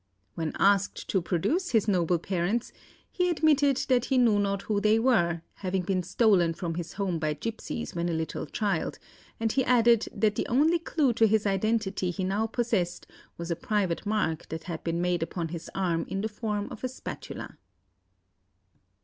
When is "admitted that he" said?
3.29-4.17